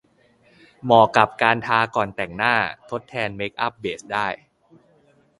[0.83, 2.55] เหมาะกับการทาก่อนแต่งหน้า
[2.89, 4.27] ทดแทนเมคอัพเบสได้